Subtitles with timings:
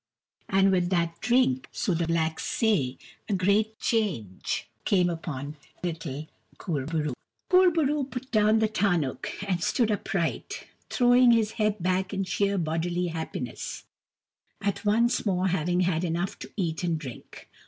[0.49, 2.97] And with that drink, so the blacks say,
[3.29, 6.25] a great change came upon little
[6.57, 7.13] Kur bo roo.
[7.51, 10.51] Kur bo roo put down the tarnuk and stood up right,
[10.89, 13.83] throwing his head back in sheer bodily happi ness
[14.59, 17.47] at once more having had enough to eat and drink.